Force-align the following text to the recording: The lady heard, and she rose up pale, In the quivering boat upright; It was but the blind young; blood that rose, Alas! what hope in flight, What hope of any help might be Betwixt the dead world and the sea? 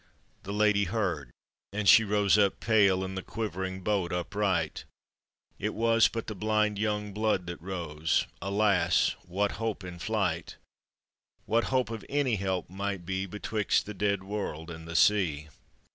The 0.41 0.51
lady 0.51 0.85
heard, 0.85 1.29
and 1.71 1.87
she 1.87 2.03
rose 2.03 2.35
up 2.35 2.59
pale, 2.59 3.03
In 3.03 3.13
the 3.13 3.21
quivering 3.21 3.81
boat 3.83 4.11
upright; 4.11 4.83
It 5.59 5.75
was 5.75 6.07
but 6.07 6.25
the 6.25 6.33
blind 6.33 6.79
young; 6.79 7.13
blood 7.13 7.45
that 7.45 7.61
rose, 7.61 8.25
Alas! 8.41 9.15
what 9.27 9.51
hope 9.61 9.83
in 9.83 9.99
flight, 9.99 10.55
What 11.45 11.65
hope 11.65 11.91
of 11.91 12.03
any 12.09 12.37
help 12.37 12.67
might 12.67 13.05
be 13.05 13.27
Betwixt 13.27 13.85
the 13.85 13.93
dead 13.93 14.23
world 14.23 14.71
and 14.71 14.87
the 14.87 14.95
sea? 14.95 15.49